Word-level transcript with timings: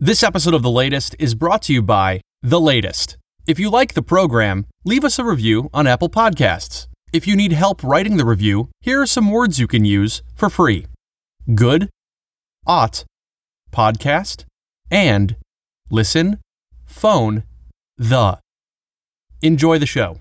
This 0.00 0.22
episode 0.22 0.54
of 0.54 0.62
The 0.62 0.70
Latest 0.70 1.16
is 1.18 1.34
brought 1.34 1.62
to 1.62 1.72
you 1.72 1.82
by 1.82 2.20
The 2.40 2.60
Latest. 2.60 3.16
If 3.48 3.58
you 3.58 3.68
like 3.68 3.94
the 3.94 4.02
program, 4.02 4.64
leave 4.84 5.04
us 5.04 5.18
a 5.18 5.24
review 5.24 5.70
on 5.74 5.88
Apple 5.88 6.08
Podcasts. 6.08 6.86
If 7.12 7.26
you 7.26 7.34
need 7.34 7.50
help 7.50 7.82
writing 7.82 8.16
the 8.16 8.24
review, 8.24 8.68
here 8.80 9.02
are 9.02 9.08
some 9.08 9.28
words 9.28 9.58
you 9.58 9.66
can 9.66 9.84
use 9.84 10.22
for 10.36 10.48
free 10.48 10.86
good, 11.52 11.90
ought, 12.64 13.04
podcast, 13.72 14.44
and 14.88 15.34
listen, 15.90 16.38
phone, 16.86 17.42
the. 17.96 18.38
Enjoy 19.42 19.80
the 19.80 19.86
show. 19.86 20.16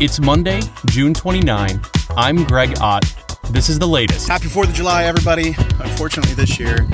It's 0.00 0.18
Monday, 0.18 0.62
June 0.86 1.14
29. 1.14 1.80
I'm 2.16 2.42
Greg 2.42 2.76
Ott. 2.80 3.04
This 3.50 3.68
is 3.70 3.78
the 3.78 3.86
latest. 3.86 4.28
Happy 4.28 4.46
4th 4.48 4.68
of 4.68 4.74
July, 4.74 5.04
everybody. 5.04 5.54
Unfortunately, 5.80 6.34
this 6.34 6.58
year, 6.58 6.86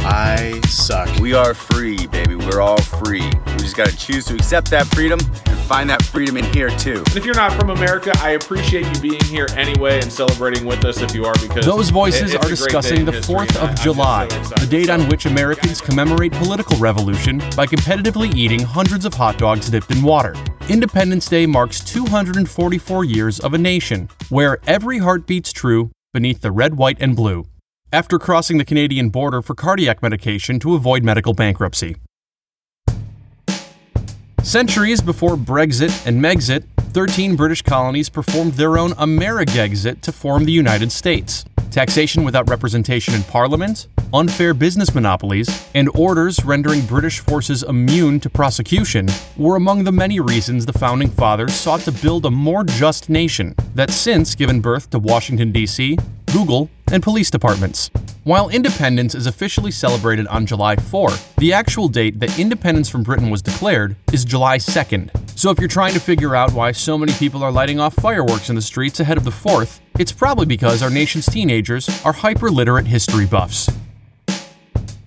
I 0.00 0.60
suck. 0.68 1.08
We 1.18 1.34
are 1.34 1.54
free, 1.54 2.06
baby. 2.06 2.36
We're 2.36 2.60
all 2.60 2.80
free. 2.80 3.24
We 3.46 3.56
just 3.58 3.76
got 3.76 3.88
to 3.88 3.96
choose 3.96 4.24
to 4.26 4.34
accept 4.34 4.70
that 4.70 4.86
freedom 4.88 5.18
and 5.20 5.58
find 5.60 5.90
that 5.90 6.02
freedom 6.02 6.36
in 6.36 6.44
here, 6.52 6.70
too. 6.70 6.98
And 7.08 7.16
if 7.16 7.24
you're 7.24 7.34
not 7.34 7.52
from 7.58 7.70
America, 7.70 8.12
I 8.18 8.30
appreciate 8.30 8.86
you 8.94 9.00
being 9.00 9.22
here 9.24 9.48
anyway 9.56 10.00
and 10.00 10.12
celebrating 10.12 10.64
with 10.66 10.84
us 10.84 11.00
if 11.00 11.14
you 11.14 11.24
are, 11.24 11.34
because 11.40 11.64
Those 11.66 11.90
voices 11.90 12.34
it- 12.34 12.44
are 12.44 12.48
discussing 12.48 13.04
the 13.04 13.12
4th 13.12 13.56
of 13.56 13.70
I'm 13.70 13.76
July, 13.76 14.28
so 14.28 14.54
the 14.60 14.66
date 14.66 14.88
on 14.90 15.08
which 15.08 15.26
Americans 15.26 15.80
commemorate 15.80 16.32
political 16.32 16.76
revolution 16.78 17.38
by 17.56 17.66
competitively 17.66 18.32
eating 18.36 18.60
hundreds 18.60 19.04
of 19.04 19.14
hot 19.14 19.36
dogs 19.36 19.68
dipped 19.68 19.90
in 19.90 20.02
water. 20.02 20.34
Independence 20.68 21.28
Day 21.28 21.44
marks 21.44 21.80
244 21.80 23.04
years 23.04 23.40
of 23.40 23.52
a 23.52 23.58
nation 23.58 24.08
where 24.28 24.58
every 24.64 24.98
heart 24.98 25.26
beats 25.26 25.52
true 25.52 25.90
beneath 26.12 26.40
the 26.40 26.52
red, 26.52 26.76
white, 26.76 26.98
and 27.00 27.16
blue. 27.16 27.44
After 27.92 28.16
crossing 28.16 28.58
the 28.58 28.64
Canadian 28.64 29.08
border 29.08 29.42
for 29.42 29.56
cardiac 29.56 30.02
medication 30.02 30.60
to 30.60 30.74
avoid 30.74 31.02
medical 31.02 31.34
bankruptcy. 31.34 31.96
Centuries 34.42 35.00
before 35.00 35.36
Brexit 35.36 36.06
and 36.06 36.22
Megxit, 36.22 36.64
13 36.92 37.36
British 37.36 37.62
colonies 37.62 38.10
performed 38.10 38.52
their 38.52 38.76
own 38.76 38.90
Amerigexit 38.92 40.02
to 40.02 40.12
form 40.12 40.44
the 40.44 40.52
United 40.52 40.92
States. 40.92 41.46
Taxation 41.70 42.22
without 42.22 42.50
representation 42.50 43.14
in 43.14 43.22
Parliament, 43.22 43.86
unfair 44.12 44.52
business 44.52 44.94
monopolies, 44.94 45.70
and 45.74 45.88
orders 45.94 46.44
rendering 46.44 46.82
British 46.82 47.20
forces 47.20 47.62
immune 47.62 48.20
to 48.20 48.28
prosecution 48.28 49.08
were 49.38 49.56
among 49.56 49.84
the 49.84 49.92
many 49.92 50.20
reasons 50.20 50.66
the 50.66 50.72
Founding 50.74 51.08
Fathers 51.08 51.54
sought 51.54 51.80
to 51.80 51.92
build 51.92 52.26
a 52.26 52.30
more 52.30 52.62
just 52.62 53.08
nation 53.08 53.54
that's 53.74 53.94
since 53.94 54.34
given 54.34 54.60
birth 54.60 54.90
to 54.90 54.98
Washington, 54.98 55.50
D.C., 55.50 55.96
Google, 56.30 56.68
and 56.92 57.02
police 57.02 57.30
departments. 57.30 57.90
While 58.24 58.50
independence 58.50 59.14
is 59.14 59.26
officially 59.26 59.70
celebrated 59.70 60.26
on 60.26 60.44
July 60.44 60.76
4, 60.76 61.08
the 61.38 61.54
actual 61.54 61.88
date 61.88 62.20
that 62.20 62.38
independence 62.38 62.90
from 62.90 63.02
Britain 63.02 63.30
was 63.30 63.40
declared 63.40 63.96
is 64.12 64.26
July 64.26 64.58
2nd. 64.58 65.10
So 65.42 65.50
if 65.50 65.58
you're 65.58 65.66
trying 65.66 65.92
to 65.94 65.98
figure 65.98 66.36
out 66.36 66.52
why 66.52 66.70
so 66.70 66.96
many 66.96 67.12
people 67.14 67.42
are 67.42 67.50
lighting 67.50 67.80
off 67.80 67.94
fireworks 67.94 68.48
in 68.48 68.54
the 68.54 68.62
streets 68.62 69.00
ahead 69.00 69.18
of 69.18 69.24
the 69.24 69.32
4th, 69.32 69.80
it's 69.98 70.12
probably 70.12 70.46
because 70.46 70.84
our 70.84 70.88
nation's 70.88 71.26
teenagers 71.26 71.88
are 72.04 72.12
hyper 72.12 72.48
literate 72.48 72.86
history 72.86 73.26
buffs. 73.26 73.68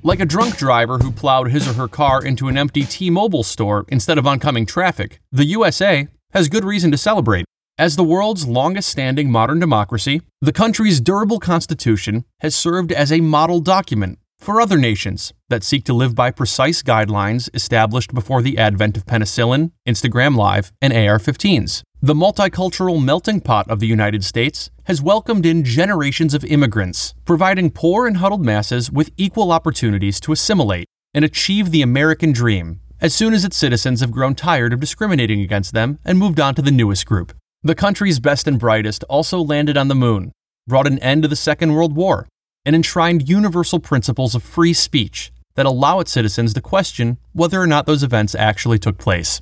Like 0.04 0.20
a 0.20 0.26
drunk 0.26 0.58
driver 0.58 0.98
who 0.98 1.14
plowed 1.14 1.52
his 1.52 1.66
or 1.70 1.72
her 1.76 1.88
car 1.88 2.22
into 2.22 2.50
an 2.50 2.58
empty 2.58 2.84
T 2.84 3.10
Mobile 3.10 3.44
store 3.44 3.86
instead 3.88 4.18
of 4.18 4.28
oncoming 4.28 4.66
traffic, 4.66 5.22
the 5.32 5.46
USA 5.46 6.06
has 6.32 6.50
good 6.50 6.66
reason 6.66 6.92
to 6.92 6.98
celebrate. 6.98 7.46
As 7.78 7.96
the 7.96 8.04
world's 8.04 8.46
longest 8.46 8.90
standing 8.90 9.32
modern 9.32 9.62
democracy, 9.62 10.22
the 10.42 10.52
country's 10.52 11.00
durable 11.00 11.40
constitution 11.40 12.26
has 12.42 12.56
served 12.56 12.92
as 12.92 13.10
a 13.10 13.22
model 13.22 13.62
document 13.62 14.20
for 14.40 14.62
other 14.62 14.78
nations 14.78 15.34
that 15.50 15.64
seek 15.64 15.84
to 15.86 15.94
live 15.94 16.16
by 16.16 16.32
precise 16.32 16.84
guidelines 16.84 17.50
established 17.54 18.14
before 18.14 18.42
the 18.42 18.58
advent 18.58 18.98
of 18.98 19.06
penicillin, 19.06 19.72
Instagram 19.88 20.36
Live, 20.36 20.72
and 20.82 20.94
AR 20.94 21.18
15s. 21.18 21.82
The 22.02 22.14
multicultural 22.14 23.04
melting 23.04 23.42
pot 23.42 23.70
of 23.70 23.80
the 23.80 23.88
United 23.88 24.24
States 24.24 24.70
has 24.84 25.02
welcomed 25.02 25.46
in 25.46 25.64
generations 25.64 26.34
of 26.34 26.46
immigrants, 26.46 27.16
providing 27.26 27.72
poor 27.72 28.06
and 28.06 28.18
huddled 28.18 28.46
masses 28.46 28.92
with 28.92 29.12
equal 29.18 29.52
opportunities 29.52 30.20
to 30.20 30.32
assimilate 30.32 30.86
and 31.14 31.26
achieve 31.26 31.72
the 31.72 31.82
American 31.82 32.32
dream 32.32 32.82
as 33.02 33.14
soon 33.14 33.34
as 33.34 33.44
its 33.44 33.58
citizens 33.58 34.02
have 34.02 34.12
grown 34.12 34.36
tired 34.36 34.74
of 34.74 34.80
discriminating 34.80 35.42
against 35.42 35.74
them 35.74 36.00
and 36.06 36.18
moved 36.18 36.40
on 36.40 36.56
to 36.56 36.62
the 36.62 36.72
newest 36.72 37.06
group. 37.06 37.34
The 37.64 37.76
country's 37.76 38.20
best 38.20 38.48
and 38.48 38.60
brightest 38.60 39.04
also 39.06 39.40
landed 39.40 39.78
on 39.78 39.88
the 39.88 39.96
moon, 39.96 40.32
brought 40.68 40.88
an 40.88 41.00
end 41.00 41.24
to 41.24 41.28
the 41.28 41.36
Second 41.36 41.74
World 41.74 41.96
War, 41.96 42.28
and 42.66 42.76
enshrined 42.76 43.30
universal 43.30 43.80
principles 43.80 44.36
of 44.36 44.44
free 44.44 44.74
speech 44.74 45.32
that 45.56 45.66
allow 45.66 46.00
its 46.00 46.12
citizens 46.12 46.54
to 46.54 46.62
question 46.62 47.18
whether 47.34 47.62
or 47.62 47.68
not 47.68 47.86
those 47.86 48.04
events 48.04 48.36
actually 48.36 48.80
took 48.80 48.98
place. 48.98 49.42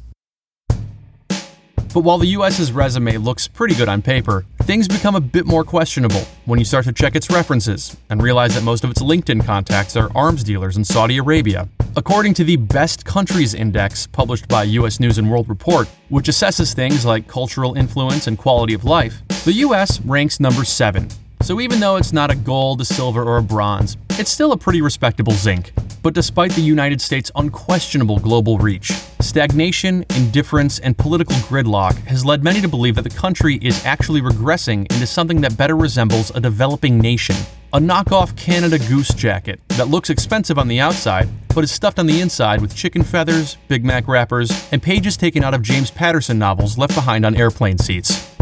But 1.93 2.01
while 2.01 2.17
the 2.17 2.27
US's 2.27 2.71
resume 2.71 3.17
looks 3.17 3.47
pretty 3.47 3.75
good 3.75 3.87
on 3.87 4.01
paper, 4.01 4.45
things 4.63 4.87
become 4.87 5.15
a 5.15 5.21
bit 5.21 5.45
more 5.45 5.63
questionable 5.63 6.21
when 6.45 6.57
you 6.57 6.65
start 6.65 6.85
to 6.85 6.91
check 6.91 7.15
its 7.15 7.29
references 7.29 7.95
and 8.09 8.21
realize 8.21 8.55
that 8.55 8.63
most 8.63 8.83
of 8.83 8.89
its 8.89 9.03
LinkedIn 9.03 9.45
contacts 9.45 9.95
are 9.95 10.09
arms 10.15 10.43
dealers 10.43 10.75
in 10.75 10.83
Saudi 10.83 11.17
Arabia. 11.17 11.69
According 11.95 12.33
to 12.35 12.43
the 12.43 12.55
Best 12.55 13.05
Countries 13.05 13.53
Index 13.53 14.07
published 14.07 14.47
by 14.47 14.63
US 14.63 14.99
News 14.99 15.19
and 15.19 15.29
World 15.29 15.47
Report, 15.47 15.87
which 16.09 16.25
assesses 16.25 16.73
things 16.73 17.05
like 17.05 17.27
cultural 17.27 17.75
influence 17.75 18.25
and 18.25 18.39
quality 18.39 18.73
of 18.73 18.85
life, 18.85 19.21
the 19.45 19.53
US 19.53 20.01
ranks 20.01 20.39
number 20.39 20.63
7. 20.65 21.07
So 21.43 21.59
even 21.59 21.81
though 21.81 21.97
it's 21.97 22.13
not 22.13 22.31
a 22.31 22.35
gold, 22.35 22.79
a 22.79 22.85
silver, 22.85 23.21
or 23.21 23.35
a 23.35 23.43
bronze, 23.43 23.97
it's 24.11 24.31
still 24.31 24.53
a 24.53 24.57
pretty 24.57 24.81
respectable 24.81 25.33
zinc. 25.33 25.73
But 26.01 26.13
despite 26.13 26.51
the 26.51 26.61
United 26.61 27.01
States' 27.01 27.31
unquestionable 27.35 28.19
global 28.19 28.57
reach, 28.57 28.93
stagnation, 29.19 30.05
indifference, 30.15 30.79
and 30.79 30.97
political 30.97 31.35
gridlock 31.47 31.95
has 32.05 32.25
led 32.25 32.45
many 32.45 32.61
to 32.61 32.69
believe 32.69 32.95
that 32.95 33.01
the 33.01 33.09
country 33.09 33.55
is 33.55 33.85
actually 33.85 34.21
regressing 34.21 34.89
into 34.93 35.05
something 35.05 35.41
that 35.41 35.57
better 35.57 35.75
resembles 35.75 36.33
a 36.33 36.39
developing 36.39 36.97
nation. 36.97 37.35
A 37.73 37.79
knockoff 37.79 38.37
Canada 38.37 38.79
Goose 38.79 39.13
jacket 39.13 39.59
that 39.69 39.89
looks 39.89 40.09
expensive 40.09 40.57
on 40.57 40.69
the 40.69 40.79
outside, 40.79 41.27
but 41.53 41.65
is 41.65 41.71
stuffed 41.71 41.99
on 41.99 42.05
the 42.05 42.21
inside 42.21 42.61
with 42.61 42.73
chicken 42.73 43.03
feathers, 43.03 43.57
Big 43.67 43.83
Mac 43.83 44.07
wrappers, 44.07 44.49
and 44.71 44.81
pages 44.81 45.17
taken 45.17 45.43
out 45.43 45.53
of 45.53 45.61
James 45.61 45.91
Patterson 45.91 46.39
novels 46.39 46.77
left 46.77 46.95
behind 46.95 47.25
on 47.25 47.35
airplane 47.35 47.77
seats. 47.77 48.32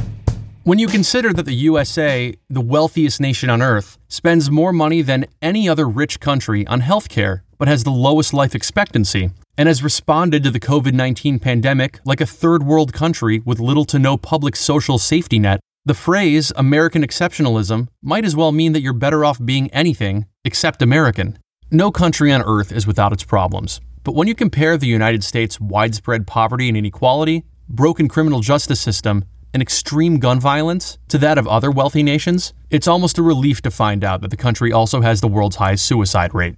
When 0.64 0.78
you 0.78 0.86
consider 0.86 1.34
that 1.34 1.48
the 1.48 1.56
USA, 1.56 2.36
the 2.48 2.62
wealthiest 2.62 3.20
nation 3.20 3.50
on 3.50 3.64
earth, 3.64 3.98
spends 4.08 4.52
more 4.52 4.72
money 4.72 5.02
than 5.02 5.26
any 5.42 5.68
other 5.68 5.90
rich 5.90 6.20
country 6.20 6.68
on 6.68 6.82
healthcare, 6.82 7.42
but 7.58 7.68
has 7.68 7.84
the 7.84 7.90
lowest 7.90 8.32
life 8.32 8.54
expectancy, 8.54 9.32
and 9.58 9.68
has 9.68 9.84
responded 9.84 10.44
to 10.44 10.52
the 10.52 10.60
COVID 10.60 10.94
19 10.94 11.40
pandemic 11.40 12.00
like 12.06 12.22
a 12.22 12.28
third 12.28 12.62
world 12.62 12.94
country 12.94 13.40
with 13.40 13.60
little 13.60 13.86
to 13.86 13.98
no 13.98 14.18
public 14.18 14.56
social 14.56 15.00
safety 15.00 15.40
net, 15.40 15.62
the 15.84 15.96
phrase 15.96 16.54
American 16.56 17.02
exceptionalism 17.02 17.88
might 18.04 18.24
as 18.24 18.36
well 18.36 18.52
mean 18.52 18.74
that 18.74 18.82
you're 18.82 18.94
better 18.94 19.26
off 19.26 19.44
being 19.44 19.68
anything 19.72 20.28
except 20.46 20.84
American. 20.84 21.40
No 21.72 21.90
country 21.90 22.32
on 22.32 22.44
earth 22.44 22.72
is 22.72 22.86
without 22.86 23.14
its 23.14 23.24
problems. 23.24 23.82
But 24.04 24.14
when 24.14 24.28
you 24.28 24.36
compare 24.36 24.78
the 24.78 24.86
United 24.86 25.24
States' 25.24 25.60
widespread 25.60 26.28
poverty 26.28 26.68
and 26.68 26.78
inequality, 26.78 27.46
broken 27.68 28.08
criminal 28.08 28.42
justice 28.42 28.80
system, 28.80 29.26
and 29.54 29.62
extreme 29.62 30.20
gun 30.20 30.40
violence 30.40 30.98
to 31.10 31.18
that 31.18 31.38
of 31.38 31.48
other 31.48 31.72
wealthy 31.72 32.04
nations, 32.04 32.54
it's 32.70 32.88
almost 32.88 33.18
a 33.18 33.24
relief 33.24 33.62
to 33.62 33.72
find 33.72 34.04
out 34.04 34.22
that 34.22 34.32
the 34.32 34.38
country 34.38 34.72
also 34.72 35.02
has 35.02 35.22
the 35.22 35.28
world's 35.28 35.58
highest 35.58 35.86
suicide 35.86 36.34
rate. 36.34 36.56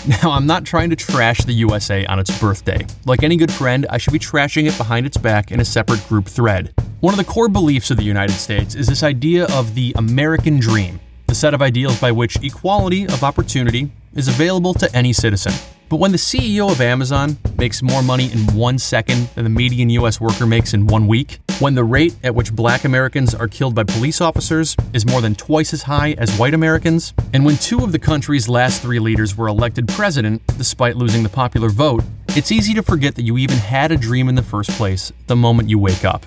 Now, 0.08 0.30
I'm 0.30 0.46
not 0.46 0.64
trying 0.64 0.88
to 0.90 0.96
trash 0.96 1.40
the 1.44 1.52
USA 1.52 2.06
on 2.06 2.18
its 2.18 2.36
birthday. 2.40 2.86
Like 3.04 3.22
any 3.22 3.36
good 3.36 3.52
friend, 3.52 3.86
I 3.90 3.98
should 3.98 4.14
be 4.14 4.18
trashing 4.18 4.66
it 4.66 4.76
behind 4.78 5.04
its 5.04 5.18
back 5.18 5.52
in 5.52 5.60
a 5.60 5.64
separate 5.64 6.06
group 6.08 6.26
thread. 6.26 6.72
One 7.00 7.12
of 7.12 7.18
the 7.18 7.24
core 7.24 7.50
beliefs 7.50 7.90
of 7.90 7.98
the 7.98 8.02
United 8.02 8.32
States 8.32 8.74
is 8.74 8.86
this 8.86 9.02
idea 9.02 9.44
of 9.50 9.74
the 9.74 9.92
American 9.98 10.58
dream, 10.58 11.00
the 11.26 11.34
set 11.34 11.52
of 11.52 11.60
ideals 11.60 12.00
by 12.00 12.12
which 12.12 12.42
equality 12.42 13.04
of 13.04 13.22
opportunity 13.22 13.92
is 14.14 14.26
available 14.26 14.72
to 14.74 14.96
any 14.96 15.12
citizen. 15.12 15.52
But 15.90 15.98
when 15.98 16.12
the 16.12 16.18
CEO 16.18 16.70
of 16.70 16.80
Amazon 16.80 17.36
makes 17.58 17.82
more 17.82 18.00
money 18.00 18.30
in 18.30 18.38
one 18.54 18.78
second 18.78 19.28
than 19.34 19.42
the 19.42 19.50
median 19.50 19.90
US 19.90 20.20
worker 20.20 20.46
makes 20.46 20.72
in 20.72 20.86
one 20.86 21.08
week, 21.08 21.40
when 21.58 21.74
the 21.74 21.82
rate 21.82 22.14
at 22.22 22.32
which 22.32 22.54
black 22.54 22.84
Americans 22.84 23.34
are 23.34 23.48
killed 23.48 23.74
by 23.74 23.82
police 23.82 24.20
officers 24.20 24.76
is 24.92 25.04
more 25.04 25.20
than 25.20 25.34
twice 25.34 25.72
as 25.72 25.82
high 25.82 26.12
as 26.12 26.32
white 26.38 26.54
Americans, 26.54 27.12
and 27.32 27.44
when 27.44 27.56
two 27.56 27.82
of 27.82 27.90
the 27.90 27.98
country's 27.98 28.48
last 28.48 28.80
three 28.80 29.00
leaders 29.00 29.36
were 29.36 29.48
elected 29.48 29.88
president 29.88 30.40
despite 30.56 30.94
losing 30.94 31.24
the 31.24 31.28
popular 31.28 31.70
vote, 31.70 32.04
it's 32.36 32.52
easy 32.52 32.72
to 32.72 32.84
forget 32.84 33.16
that 33.16 33.22
you 33.22 33.36
even 33.36 33.58
had 33.58 33.90
a 33.90 33.96
dream 33.96 34.28
in 34.28 34.36
the 34.36 34.44
first 34.44 34.70
place 34.70 35.12
the 35.26 35.34
moment 35.34 35.68
you 35.68 35.80
wake 35.80 36.04
up. 36.04 36.24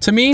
To 0.00 0.10
me, 0.10 0.32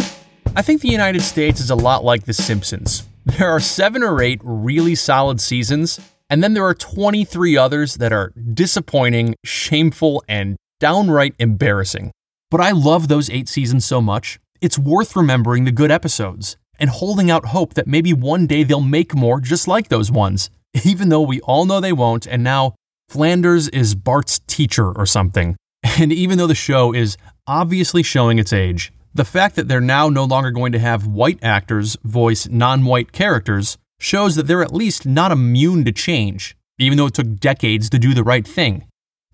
I 0.56 0.62
think 0.62 0.80
the 0.80 0.88
United 0.88 1.20
States 1.20 1.60
is 1.60 1.68
a 1.68 1.76
lot 1.76 2.04
like 2.04 2.24
The 2.24 2.32
Simpsons. 2.32 3.06
There 3.26 3.50
are 3.50 3.60
seven 3.60 4.02
or 4.02 4.22
eight 4.22 4.40
really 4.42 4.94
solid 4.94 5.42
seasons, 5.42 6.00
and 6.30 6.42
then 6.44 6.54
there 6.54 6.64
are 6.64 6.74
23 6.74 7.56
others 7.56 7.96
that 7.96 8.12
are 8.12 8.32
disappointing, 8.54 9.34
shameful, 9.44 10.22
and 10.28 10.56
downright 10.78 11.34
embarrassing. 11.40 12.12
But 12.50 12.60
I 12.60 12.70
love 12.70 13.08
those 13.08 13.28
eight 13.28 13.48
seasons 13.48 13.84
so 13.84 14.00
much, 14.00 14.38
it's 14.60 14.78
worth 14.78 15.16
remembering 15.16 15.64
the 15.64 15.72
good 15.72 15.90
episodes 15.90 16.56
and 16.78 16.88
holding 16.88 17.30
out 17.30 17.46
hope 17.46 17.74
that 17.74 17.86
maybe 17.86 18.12
one 18.12 18.46
day 18.46 18.62
they'll 18.62 18.80
make 18.80 19.14
more 19.14 19.40
just 19.40 19.68
like 19.68 19.88
those 19.88 20.10
ones, 20.10 20.50
even 20.84 21.08
though 21.08 21.20
we 21.20 21.40
all 21.42 21.66
know 21.66 21.80
they 21.80 21.92
won't, 21.92 22.26
and 22.26 22.44
now 22.44 22.74
Flanders 23.08 23.68
is 23.68 23.94
Bart's 23.94 24.38
teacher 24.46 24.90
or 24.90 25.06
something. 25.06 25.56
And 25.98 26.12
even 26.12 26.38
though 26.38 26.46
the 26.46 26.54
show 26.54 26.94
is 26.94 27.16
obviously 27.46 28.02
showing 28.02 28.38
its 28.38 28.52
age, 28.52 28.92
the 29.14 29.24
fact 29.24 29.56
that 29.56 29.66
they're 29.66 29.80
now 29.80 30.08
no 30.08 30.24
longer 30.24 30.50
going 30.50 30.72
to 30.72 30.78
have 30.78 31.06
white 31.06 31.38
actors 31.42 31.96
voice 32.04 32.48
non 32.48 32.84
white 32.84 33.12
characters 33.12 33.76
shows 34.00 34.34
that 34.34 34.46
they're 34.48 34.62
at 34.62 34.72
least 34.72 35.06
not 35.06 35.30
immune 35.30 35.84
to 35.84 35.92
change, 35.92 36.56
even 36.78 36.98
though 36.98 37.06
it 37.06 37.14
took 37.14 37.36
decades 37.36 37.88
to 37.90 37.98
do 37.98 38.14
the 38.14 38.24
right 38.24 38.48
thing. 38.48 38.86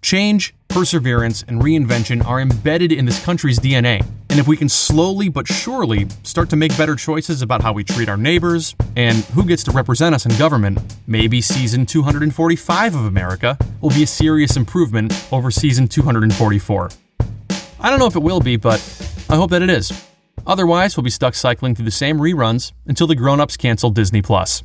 Change, 0.02 0.54
perseverance, 0.68 1.42
and 1.48 1.62
reinvention 1.62 2.24
are 2.26 2.40
embedded 2.40 2.92
in 2.92 3.06
this 3.06 3.24
country's 3.24 3.58
DNA. 3.58 4.04
And 4.28 4.38
if 4.38 4.46
we 4.46 4.56
can 4.56 4.68
slowly 4.68 5.28
but 5.28 5.46
surely 5.46 6.06
start 6.22 6.50
to 6.50 6.56
make 6.56 6.76
better 6.76 6.96
choices 6.96 7.42
about 7.42 7.62
how 7.62 7.72
we 7.72 7.82
treat 7.82 8.08
our 8.08 8.16
neighbors 8.16 8.74
and 8.96 9.18
who 9.26 9.44
gets 9.44 9.64
to 9.64 9.70
represent 9.70 10.14
us 10.14 10.26
in 10.26 10.36
government, 10.36 10.78
maybe 11.06 11.40
season 11.40 11.86
245 11.86 12.94
of 12.94 13.06
America 13.06 13.56
will 13.80 13.90
be 13.90 14.02
a 14.02 14.06
serious 14.06 14.56
improvement 14.56 15.26
over 15.32 15.50
season 15.50 15.88
244. 15.88 16.90
I 17.80 17.90
don't 17.90 17.98
know 17.98 18.06
if 18.06 18.16
it 18.16 18.22
will 18.22 18.40
be, 18.40 18.56
but 18.56 18.80
I 19.30 19.36
hope 19.36 19.50
that 19.50 19.62
it 19.62 19.70
is. 19.70 20.05
Otherwise, 20.46 20.96
we'll 20.96 21.04
be 21.04 21.10
stuck 21.10 21.34
cycling 21.34 21.74
through 21.74 21.84
the 21.84 21.90
same 21.90 22.18
reruns 22.18 22.72
until 22.86 23.06
the 23.06 23.14
grown-ups 23.14 23.56
cancel 23.56 23.90
Disney 23.90 24.22
Plus. 24.22 24.62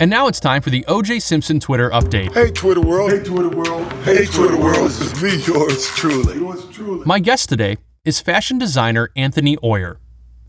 And 0.00 0.10
now 0.10 0.26
it's 0.26 0.40
time 0.40 0.62
for 0.62 0.70
the 0.70 0.84
OJ 0.88 1.22
Simpson 1.22 1.60
Twitter 1.60 1.88
update. 1.90 2.34
Hey, 2.34 2.50
Twitter 2.50 2.80
world. 2.80 3.12
Hey, 3.12 3.22
Twitter 3.22 3.48
world. 3.48 3.92
Hey, 4.02 4.24
Twitter 4.26 4.56
world. 4.56 4.90
This 4.90 5.00
is 5.00 5.22
me, 5.22 5.36
yours 5.44 5.86
truly. 5.90 6.38
Yours 6.38 6.66
truly. 6.72 7.04
My 7.06 7.20
guest 7.20 7.48
today 7.48 7.76
is 8.04 8.20
fashion 8.20 8.58
designer 8.58 9.10
Anthony 9.14 9.56
Oyer. 9.62 10.00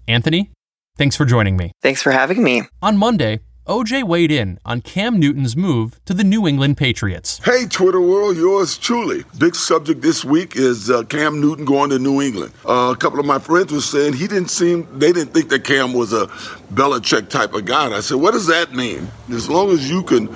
Anthony, 0.07 0.50
thanks 0.98 1.15
for 1.15 1.25
joining 1.25 1.56
me. 1.56 1.71
Thanks 1.83 2.01
for 2.01 2.10
having 2.10 2.44
me. 2.44 2.63
On 2.81 2.98
Monday, 2.98 3.42
OJ 3.65 4.04
weighed 4.04 4.30
in 4.30 4.60
on 4.65 4.81
Cam 4.81 5.18
Newton's 5.18 5.56
move 5.56 5.98
to 6.04 6.13
the 6.13 6.25
New 6.25 6.45
England 6.45 6.75
Patriots. 6.75 7.39
Hey, 7.45 7.65
Twitter 7.65 8.01
world, 8.01 8.36
yours 8.36 8.77
truly. 8.77 9.24
Big 9.38 9.56
subject 9.56 10.01
this 10.01 10.25
week 10.25 10.57
is 10.57 10.89
uh, 10.89 11.04
Cam 11.04 11.39
Newton 11.39 11.63
going 11.63 11.89
to 11.92 11.98
New 11.98 12.21
England. 12.21 12.51
Uh, 12.68 12.92
a 12.94 12.98
couple 12.98 13.21
of 13.21 13.25
my 13.25 13.39
friends 13.39 13.71
were 13.71 13.80
saying 13.80 14.13
he 14.13 14.27
didn't 14.27 14.50
seem, 14.50 14.86
they 15.00 15.13
didn't 15.13 15.33
think 15.33 15.48
that 15.48 15.63
Cam 15.63 15.94
was 15.94 16.12
a 16.12 16.27
Belichick 16.74 17.30
type 17.30 17.54
of 17.54 17.66
guy. 17.66 17.86
And 17.86 17.94
I 17.94 18.00
said, 18.00 18.18
what 18.18 18.31
does 18.31 18.48
that 18.48 18.74
mean? 18.74 19.08
As 19.30 19.50
long 19.50 19.70
as 19.70 19.90
you 19.90 20.04
can 20.04 20.28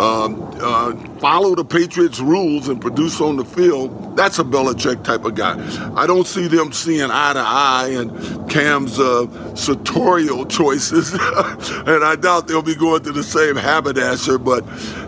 um, 0.00 0.42
uh, 0.60 0.94
follow 1.18 1.54
the 1.54 1.64
Patriots' 1.64 2.20
rules 2.20 2.68
and 2.68 2.80
produce 2.80 3.20
on 3.20 3.36
the 3.36 3.44
field, 3.44 4.16
that's 4.16 4.38
a 4.38 4.44
Belichick 4.44 5.04
type 5.04 5.24
of 5.24 5.34
guy. 5.34 5.56
I 5.96 6.06
don't 6.06 6.26
see 6.26 6.46
them 6.46 6.72
seeing 6.72 7.10
eye 7.10 7.32
to 7.32 7.40
eye 7.40 7.88
and 7.92 8.50
Cam's 8.50 8.98
uh, 8.98 9.54
sartorial 9.54 10.46
choices, 10.60 11.12
and 11.12 12.04
I 12.04 12.16
doubt 12.16 12.48
they'll 12.48 12.62
be 12.62 12.76
going 12.76 13.02
to 13.04 13.12
the 13.12 13.24
same 13.24 13.56
haberdasher. 13.56 14.38
But 14.38 14.62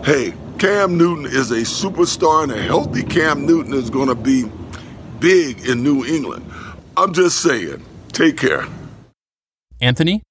hey, 0.05 0.33
Cam 0.59 0.97
Newton 0.97 1.25
is 1.25 1.51
a 1.51 1.61
superstar, 1.61 2.43
and 2.43 2.51
a 2.51 2.61
healthy 2.61 3.03
Cam 3.03 3.45
Newton 3.45 3.73
is 3.73 3.89
going 3.89 4.07
to 4.07 4.15
be 4.15 4.45
big 5.19 5.67
in 5.67 5.83
New 5.83 6.05
England. 6.05 6.49
I'm 6.95 7.13
just 7.13 7.41
saying. 7.41 7.83
Take 8.11 8.37
care. 8.37 8.67
Anthony, 9.81 10.21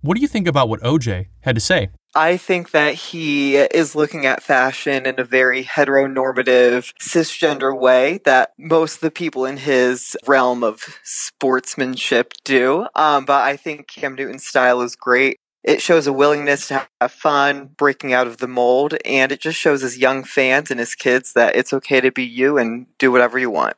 what 0.00 0.14
do 0.14 0.20
you 0.20 0.28
think 0.28 0.46
about 0.46 0.68
what 0.68 0.80
OJ 0.80 1.26
had 1.40 1.54
to 1.54 1.60
say? 1.60 1.90
I 2.14 2.36
think 2.36 2.70
that 2.70 2.94
he 2.94 3.56
is 3.56 3.94
looking 3.94 4.26
at 4.26 4.42
fashion 4.42 5.06
in 5.06 5.20
a 5.20 5.24
very 5.24 5.64
heteronormative, 5.64 6.92
cisgender 7.00 7.78
way 7.78 8.20
that 8.24 8.52
most 8.58 8.96
of 8.96 9.00
the 9.02 9.10
people 9.10 9.44
in 9.44 9.58
his 9.58 10.16
realm 10.26 10.64
of 10.64 10.98
sportsmanship 11.02 12.32
do. 12.44 12.86
Um, 12.94 13.24
but 13.24 13.42
I 13.42 13.56
think 13.56 13.88
Cam 13.88 14.14
Newton's 14.14 14.46
style 14.46 14.80
is 14.80 14.96
great. 14.96 15.38
It 15.64 15.82
shows 15.82 16.06
a 16.06 16.12
willingness 16.12 16.68
to 16.68 16.86
have 17.00 17.12
fun, 17.12 17.70
breaking 17.76 18.12
out 18.12 18.26
of 18.26 18.38
the 18.38 18.48
mold, 18.48 18.96
and 19.04 19.30
it 19.32 19.40
just 19.40 19.58
shows 19.58 19.82
his 19.82 19.98
young 19.98 20.24
fans 20.24 20.70
and 20.70 20.80
his 20.80 20.94
kids 20.94 21.34
that 21.34 21.56
it's 21.56 21.72
okay 21.72 22.00
to 22.00 22.10
be 22.10 22.24
you 22.24 22.56
and 22.56 22.86
do 22.98 23.12
whatever 23.12 23.38
you 23.38 23.50
want. 23.50 23.74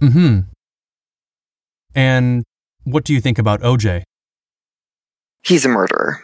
Mm 0.00 0.12
hmm. 0.12 0.38
And 1.94 2.44
what 2.84 3.04
do 3.04 3.12
you 3.12 3.20
think 3.20 3.38
about 3.38 3.60
OJ? 3.60 4.04
He's 5.42 5.64
a 5.64 5.68
murderer. 5.68 6.22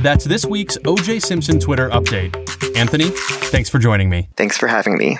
That's 0.00 0.24
this 0.24 0.46
week's 0.46 0.76
OJ 0.78 1.22
Simpson 1.22 1.58
Twitter 1.58 1.88
update. 1.90 2.34
Anthony, 2.76 3.10
thanks 3.50 3.68
for 3.68 3.78
joining 3.78 4.08
me. 4.08 4.28
Thanks 4.36 4.56
for 4.56 4.68
having 4.68 4.96
me. 4.96 5.18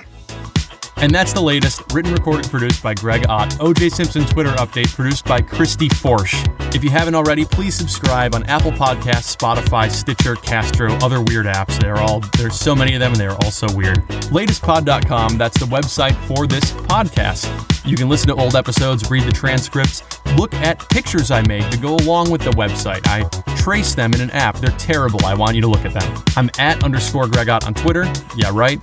And 0.97 1.15
that's 1.15 1.33
the 1.33 1.41
latest, 1.41 1.93
written, 1.93 2.13
recorded, 2.13 2.51
produced 2.51 2.83
by 2.83 2.95
Greg 2.95 3.25
Ott. 3.29 3.51
OJ 3.61 3.91
Simpson 3.91 4.25
Twitter 4.25 4.51
update 4.53 4.93
produced 4.95 5.25
by 5.25 5.41
Christy 5.41 5.89
Forsch. 5.89 6.35
If 6.75 6.85
you 6.85 6.91
haven't 6.91 7.15
already, 7.15 7.45
please 7.45 7.75
subscribe 7.75 8.35
on 8.35 8.45
Apple 8.45 8.73
Podcasts, 8.73 9.35
Spotify, 9.37 9.91
Stitcher, 9.91 10.37
Castro, 10.37 10.93
other 10.97 11.21
weird 11.23 11.47
apps. 11.47 11.81
They're 11.81 11.97
all 11.97 12.21
there's 12.37 12.59
so 12.59 12.75
many 12.75 12.95
of 12.95 13.01
them 13.01 13.13
and 13.13 13.21
they're 13.21 13.33
all 13.33 13.51
so 13.51 13.67
weird. 13.75 13.99
Latestpod.com, 14.31 15.39
that's 15.39 15.59
the 15.59 15.67
website 15.67 16.15
for 16.27 16.47
this 16.47 16.71
podcast. 16.73 17.49
You 17.89 17.97
can 17.97 18.09
listen 18.09 18.29
to 18.29 18.35
old 18.35 18.55
episodes, 18.55 19.11
read 19.11 19.25
the 19.25 19.33
transcripts, 19.33 20.03
look 20.37 20.53
at 20.55 20.87
pictures 20.91 21.31
I 21.31 21.41
made 21.49 21.71
to 21.73 21.79
go 21.79 21.97
along 21.97 22.31
with 22.31 22.43
the 22.43 22.51
website. 22.51 23.01
I 23.07 23.27
trace 23.57 23.95
them 23.95 24.13
in 24.13 24.21
an 24.21 24.31
app. 24.33 24.59
They're 24.59 24.71
terrible. 24.79 25.25
I 25.25 25.35
want 25.35 25.57
you 25.57 25.63
to 25.63 25.69
look 25.69 25.85
at 25.87 25.95
them. 25.95 26.23
I'm 26.37 26.51
at 26.59 26.85
underscore 26.85 27.25
Gregott 27.25 27.65
on 27.67 27.73
Twitter. 27.75 28.05
Yeah, 28.37 28.51
right. 28.53 28.79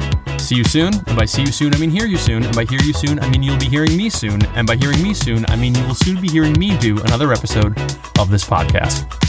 See 0.45 0.57
you 0.57 0.63
soon. 0.63 0.93
And 1.07 1.17
by 1.17 1.25
see 1.25 1.41
you 1.41 1.51
soon, 1.51 1.73
I 1.73 1.79
mean 1.79 1.89
hear 1.89 2.05
you 2.05 2.17
soon. 2.17 2.43
And 2.43 2.55
by 2.55 2.65
hear 2.65 2.79
you 2.79 2.93
soon, 2.93 3.19
I 3.19 3.27
mean 3.29 3.41
you'll 3.41 3.57
be 3.57 3.65
hearing 3.67 3.97
me 3.97 4.11
soon. 4.11 4.45
And 4.53 4.67
by 4.67 4.75
hearing 4.75 5.01
me 5.01 5.11
soon, 5.11 5.43
I 5.47 5.55
mean 5.55 5.73
you 5.73 5.83
will 5.87 5.95
soon 5.95 6.21
be 6.21 6.27
hearing 6.27 6.53
me 6.59 6.77
do 6.77 7.01
another 7.01 7.33
episode 7.33 7.75
of 8.19 8.29
this 8.29 8.45
podcast. 8.45 9.24